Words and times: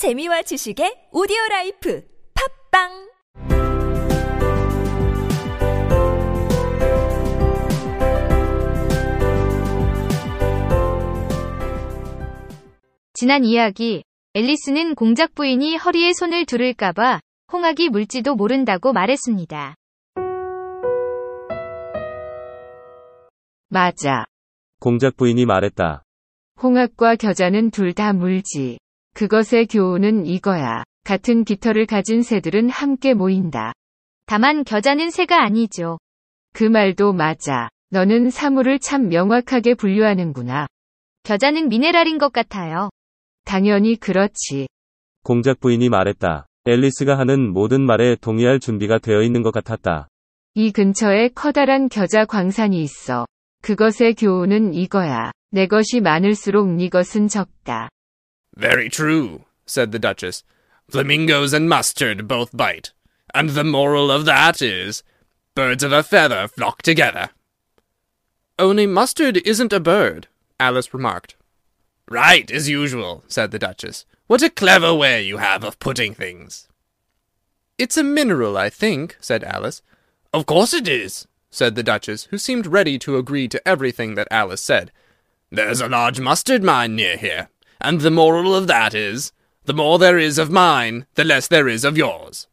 재미와 0.00 0.40
지식의 0.40 1.08
오디오 1.12 1.36
라이프 1.50 2.02
팟빵 2.72 2.88
지난 13.12 13.44
이야기, 13.44 14.02
앨리스는 14.32 14.94
공작 14.94 15.34
부인이 15.34 15.76
허리에 15.76 16.14
손을 16.14 16.46
두를까봐 16.46 17.20
홍학이 17.52 17.90
물지도 17.90 18.36
모른다고 18.36 18.94
말했습니다. 18.94 19.74
맞아. 23.68 24.24
공작 24.80 25.18
부인이 25.18 25.44
말했다. 25.44 26.04
홍학과 26.62 27.16
겨자는 27.16 27.70
둘 27.70 27.92
다 27.92 28.14
물지. 28.14 28.78
그것의 29.14 29.66
교훈은 29.66 30.26
이거야. 30.26 30.84
같은 31.04 31.44
깃털을 31.44 31.86
가진 31.86 32.22
새들은 32.22 32.70
함께 32.70 33.14
모인다. 33.14 33.72
다만 34.26 34.64
겨자는 34.64 35.10
새가 35.10 35.42
아니죠. 35.42 35.98
그 36.52 36.64
말도 36.64 37.12
맞아. 37.12 37.68
너는 37.90 38.30
사물을 38.30 38.78
참 38.78 39.08
명확하게 39.08 39.74
분류하는구나. 39.74 40.66
겨자는 41.24 41.68
미네랄인 41.68 42.18
것 42.18 42.32
같아요. 42.32 42.90
당연히 43.44 43.96
그렇지. 43.96 44.68
공작 45.22 45.60
부인이 45.60 45.88
말했다. 45.88 46.46
앨리스가 46.66 47.18
하는 47.18 47.52
모든 47.52 47.84
말에 47.84 48.16
동의할 48.16 48.60
준비가 48.60 48.98
되어 48.98 49.22
있는 49.22 49.42
것 49.42 49.50
같았다. 49.50 50.08
이 50.54 50.72
근처에 50.72 51.30
커다란 51.34 51.88
겨자 51.88 52.24
광산이 52.24 52.80
있어. 52.82 53.26
그것의 53.62 54.14
교훈은 54.16 54.74
이거야. 54.74 55.32
내 55.50 55.66
것이 55.66 56.00
많을수록 56.00 56.68
네 56.68 56.88
것은 56.88 57.28
적다. 57.28 57.88
Very 58.60 58.90
true, 58.90 59.46
said 59.64 59.90
the 59.90 59.98
Duchess. 59.98 60.44
Flamingos 60.90 61.54
and 61.54 61.66
mustard 61.66 62.28
both 62.28 62.54
bite. 62.54 62.92
And 63.34 63.50
the 63.50 63.64
moral 63.64 64.10
of 64.10 64.26
that 64.26 64.60
is 64.60 65.02
birds 65.54 65.82
of 65.82 65.92
a 65.92 66.02
feather 66.02 66.46
flock 66.46 66.82
together. 66.82 67.30
Only 68.58 68.86
mustard 68.86 69.38
isn't 69.46 69.72
a 69.72 69.80
bird, 69.80 70.26
Alice 70.58 70.92
remarked. 70.92 71.36
Right, 72.10 72.50
as 72.50 72.68
usual, 72.68 73.24
said 73.28 73.50
the 73.50 73.58
Duchess. 73.58 74.04
What 74.26 74.42
a 74.42 74.50
clever 74.50 74.92
way 74.92 75.22
you 75.22 75.38
have 75.38 75.64
of 75.64 75.78
putting 75.78 76.12
things. 76.12 76.68
It's 77.78 77.96
a 77.96 78.02
mineral, 78.02 78.58
I 78.58 78.68
think, 78.68 79.16
said 79.22 79.42
Alice. 79.42 79.80
Of 80.34 80.44
course 80.44 80.74
it 80.74 80.86
is, 80.86 81.26
said 81.50 81.76
the 81.76 81.82
Duchess, 81.82 82.24
who 82.24 82.36
seemed 82.36 82.66
ready 82.66 82.98
to 82.98 83.16
agree 83.16 83.48
to 83.48 83.66
everything 83.66 84.16
that 84.16 84.28
Alice 84.30 84.60
said. 84.60 84.92
There's 85.50 85.80
a 85.80 85.88
large 85.88 86.20
mustard 86.20 86.62
mine 86.62 86.94
near 86.94 87.16
here, 87.16 87.48
and 87.81 88.01
the 88.01 88.11
moral 88.11 88.55
of 88.55 88.67
that 88.67 88.93
is, 88.93 89.31
the 89.65 89.73
more 89.73 89.99
there 89.99 90.17
is 90.17 90.37
of 90.37 90.49
mine, 90.49 91.05
the 91.15 91.23
less 91.23 91.47
there 91.47 91.67
is 91.67 91.85
of 91.85 91.97
yours. 91.97 92.47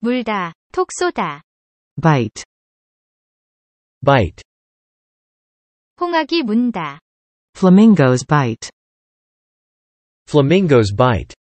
물다, 0.00 0.52
톡 0.72 0.88
쏘다. 0.98 1.42
bite, 2.00 2.42
bite, 4.04 4.42
홍학이 6.00 6.42
문다. 6.42 6.98
flamingos 7.56 8.24
bite, 8.26 8.70
flamingos 10.28 10.94
bite, 10.96 11.34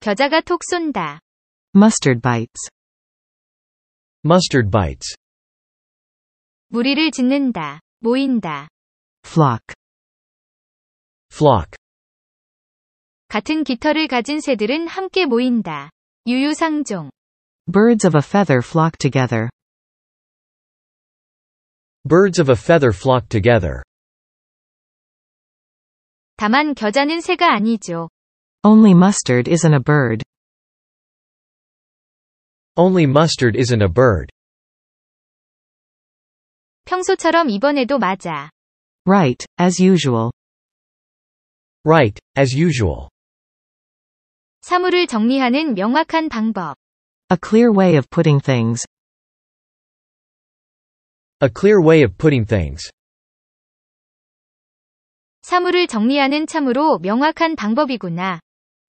겨자가 0.00 0.40
톡 0.42 0.60
쏜다. 0.62 1.20
mustard 1.74 2.20
bites, 2.20 2.68
mustard 4.24 4.70
bites, 4.70 5.16
무리를 6.68 7.10
짓는다. 7.12 7.80
모인다. 8.01 8.67
flock, 9.25 9.73
flock, 11.31 11.71
같은 13.29 13.63
깃털을 13.63 14.07
가진 14.07 14.41
새들은 14.41 14.87
함께 14.87 15.25
모인다. 15.25 15.89
유유상종. 16.27 17.11
birds 17.71 18.05
of 18.05 18.17
a 18.17 18.21
feather 18.21 18.59
flock 18.61 18.97
together, 18.97 19.49
birds 22.03 22.41
of 22.41 22.51
a 22.51 22.57
feather 22.57 22.91
flock 22.93 23.29
together. 23.29 23.81
다만 26.35 26.73
겨자는 26.73 27.21
새가 27.21 27.53
아니죠. 27.53 28.09
only 28.63 28.91
mustard 28.91 29.49
isn't 29.49 29.73
a 29.73 29.79
bird, 29.79 30.23
Only 32.75 33.03
mustard 33.03 33.55
isn't 33.57 33.83
a 33.83 33.89
bird. 33.89 34.31
평소처럼 36.95 37.49
이번에도 37.49 37.97
맞아. 37.99 38.49
right, 39.07 39.45
as 39.57 39.81
usual, 39.81 40.29
Right, 41.85 42.19
as 42.37 42.53
usual. 42.53 43.07
사물을 44.59 45.07
정리하는 45.07 45.73
명확한 45.73 46.27
방법. 46.27 46.75
a 47.31 47.37
clear 47.41 47.71
way 47.73 47.95
of 47.95 48.09
putting 48.09 48.43
things, 48.43 48.83
A 51.39 51.47
clear 51.49 51.81
way 51.81 52.03
of 52.03 52.17
putting 52.17 52.45
things. 52.45 52.91
사물을 55.43 55.87
정리하는 55.87 56.45
참으로 56.45 56.99
명확한 56.99 57.55
방법이구나. 57.55 58.41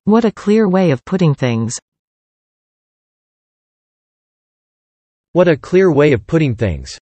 what 0.08 0.26
a 0.26 0.32
clear 0.34 0.66
way 0.68 0.90
of 0.90 1.00
putting 1.04 1.36
things, 1.38 1.78
What 5.34 5.48
a 5.48 5.56
clear 5.56 5.88
way 5.94 6.12
of 6.12 6.26
putting 6.26 6.56
things. 6.58 6.98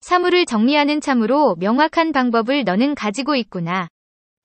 사물을 0.00 0.46
정리하는 0.46 1.00
참으로 1.00 1.54
명확한 1.56 2.12
방법을 2.12 2.64
너는 2.64 2.94
가지고 2.94 3.36
있구나. 3.36 3.88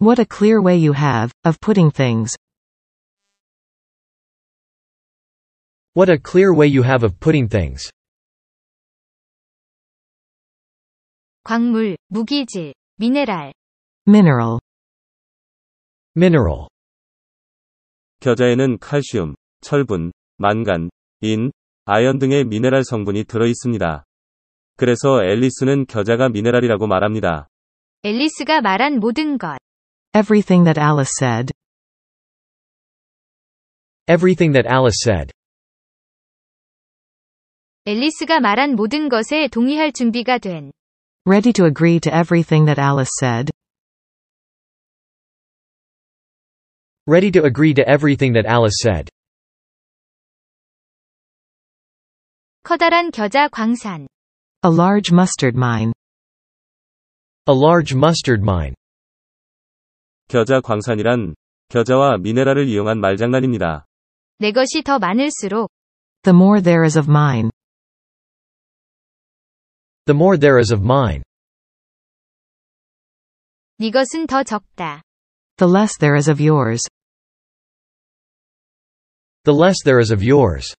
what 0.01 0.21
a 0.21 0.25
clear 0.29 0.61
way 0.61 0.77
you 0.77 0.93
have, 0.93 1.31
of 1.45 1.57
putting 1.59 1.91
things, 1.93 2.35
What 5.97 6.11
a 6.11 6.17
clear 6.17 6.51
way 6.53 6.67
you 6.67 6.83
have 6.83 7.05
of 7.05 7.17
putting 7.19 7.49
things. 7.49 7.89
광물, 11.43 11.97
무기질, 12.07 12.73
미네랄. 12.97 13.53
mineral, 14.07 14.59
Mineral. 16.17 16.67
겨자에는 18.21 18.79
칼슘, 18.79 19.35
철분, 19.61 20.11
만간, 20.37 20.89
인, 21.21 21.51
아연 21.85 22.19
등의 22.19 22.45
미네랄 22.45 22.83
성분이 22.83 23.25
들어 23.25 23.45
있습니다. 23.47 24.04
그래서 24.76 25.22
앨리스는 25.22 25.86
겨자가 25.86 26.28
미네랄이라고 26.30 26.86
말합니다. 26.86 27.48
앨리스가 28.02 28.60
말한 28.60 28.98
모든 29.00 29.36
것. 29.38 29.58
everything 30.14 30.64
that 30.64 30.80
Alice 30.80 31.12
said, 31.18 31.52
Everything 34.08 34.52
that 34.54 34.66
Alice 34.68 34.96
said. 35.04 35.32
앨리스가 37.84 38.40
말한 38.40 38.74
모든 38.74 39.08
것에 39.08 39.48
동의할 39.48 39.92
준비가 39.92 40.38
된. 40.38 40.72
ready 41.26 41.52
to 41.52 41.64
agree 41.66 42.00
to 42.00 42.10
everything 42.12 42.64
that 42.66 42.80
Alice 42.80 43.10
said, 43.20 43.50
Ready 47.06 47.30
to 47.32 47.44
agree 47.44 47.74
to 47.74 47.82
everything 47.88 48.32
that 48.34 48.46
Alice 48.48 48.76
said. 48.82 49.10
커다란 52.62 53.10
겨자 53.10 53.48
광산. 53.48 54.06
a 54.64 54.68
large 54.70 55.12
mustard 55.12 55.56
mine, 55.56 55.92
A 57.48 57.52
large 57.54 57.94
mustard 57.94 58.42
mine. 58.42 58.74
겨자 60.28 60.60
광산이란 60.60 61.34
겨자와 61.68 62.18
미네랄을 62.18 62.68
이용한 62.68 63.00
말장난입니다. 63.00 63.86
내 64.38 64.52
것이 64.52 64.82
더 64.84 64.98
많을수록 64.98 65.70
the 66.22 66.34
more 66.36 66.62
there 66.62 66.84
is 66.84 66.98
of 66.98 67.08
mine, 67.10 67.50
The 70.06 70.16
more 70.16 70.38
there 70.38 70.58
is 70.58 70.72
of 70.72 70.82
mine. 70.84 71.22
네 73.78 73.90
것은 73.90 74.26
더 74.26 74.42
적다. 74.42 75.02
the 75.56 75.70
less 75.70 75.96
there 75.98 76.16
is 76.16 76.30
of 76.30 76.42
yours, 76.42 76.82
The 79.44 79.56
less 79.56 79.76
there 79.84 79.98
is 80.00 80.12
of 80.12 80.22
yours. 80.22 80.74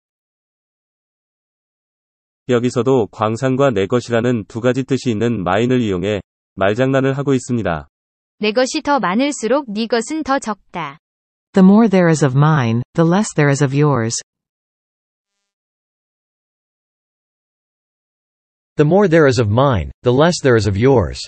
여기서도 2.49 3.07
광산과 3.07 3.71
내 3.71 3.87
것이라는 3.87 4.45
두 4.47 4.61
가지 4.61 4.83
뜻이 4.83 5.11
있는 5.11 5.43
마인을 5.43 5.81
이용해 5.81 6.21
말장난을 6.55 7.17
하고 7.17 7.33
있습니다. 7.33 7.87
내 8.39 8.51
것이 8.51 8.81
더 8.81 8.99
많을수록 8.99 9.65
네 9.71 9.87
것은 9.87 10.23
더 10.23 10.39
적다. 10.39 10.99
the 11.53 11.63
more 11.63 11.87
there 11.87 12.09
is 12.09 12.21
of 12.21 12.35
mine, 12.35 12.83
the 12.93 13.05
less 13.05 13.33
there 13.33 13.49
is 13.49 13.63
of 13.63 13.73
yours, 13.73 14.13
The 18.77 18.83
more 18.83 19.07
there 19.07 19.25
is 19.25 19.39
of 19.39 19.49
mine, 19.49 19.89
the 20.03 20.11
less 20.11 20.41
there 20.43 20.57
is 20.57 20.67
of 20.67 20.75
yours. 20.75 21.21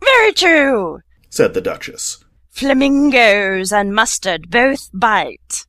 Very 0.00 0.32
true. 0.32 1.00
said 1.28 1.54
the 1.54 1.60
Duchess. 1.60 2.24
Flamingos 2.50 3.72
and 3.72 3.92
mustard 3.92 4.48
both 4.48 4.78
bite. 4.94 5.66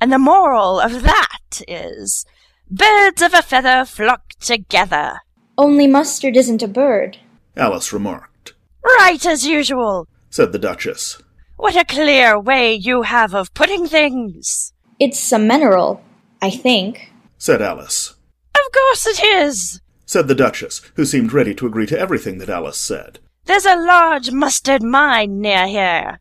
And 0.00 0.12
the 0.12 0.18
moral 0.18 0.80
of 0.80 1.02
that 1.02 1.62
is, 1.68 2.24
Birds 2.70 3.20
of 3.20 3.34
a 3.34 3.42
feather 3.42 3.84
flock 3.84 4.28
together. 4.38 5.20
Only 5.58 5.88
mustard 5.88 6.36
isn't 6.36 6.62
a 6.62 6.68
bird. 6.68 7.18
Alice 7.56 7.92
remarked. 7.92 8.54
Right 8.84 9.26
as 9.26 9.44
usual. 9.44 10.06
Said 10.30 10.52
the 10.52 10.58
Duchess. 10.58 11.20
What 11.56 11.74
a 11.74 11.84
clear 11.84 12.38
way 12.38 12.72
you 12.72 13.02
have 13.02 13.34
of 13.34 13.52
putting 13.54 13.88
things. 13.88 14.72
It's 15.00 15.32
a 15.32 15.38
mineral, 15.38 16.00
I 16.40 16.50
think. 16.50 17.12
Said 17.38 17.60
Alice. 17.60 18.14
Of 18.54 18.72
course 18.72 19.06
it 19.06 19.24
is. 19.24 19.80
Said 20.06 20.28
the 20.28 20.36
Duchess, 20.36 20.80
who 20.94 21.04
seemed 21.04 21.32
ready 21.32 21.56
to 21.56 21.66
agree 21.66 21.86
to 21.86 21.98
everything 21.98 22.38
that 22.38 22.48
Alice 22.48 22.80
said. 22.80 23.18
There's 23.46 23.66
a 23.66 23.74
large 23.74 24.30
mustard 24.30 24.84
mine 24.84 25.40
near 25.40 25.66
here. 25.66 26.20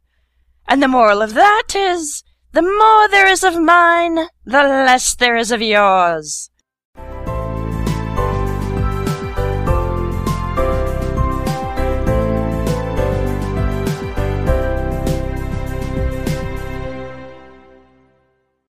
And 0.67 0.81
the 0.81 0.87
moral 0.87 1.21
of 1.21 1.35
that 1.35 1.75
is, 1.75 2.23
the 2.51 2.61
more 2.61 3.07
there 3.09 3.27
is 3.27 3.43
of 3.43 3.59
mine, 3.59 4.27
the 4.45 4.63
less 4.63 5.15
there 5.15 5.35
is 5.35 5.51
of 5.51 5.61
yours. 5.61 6.48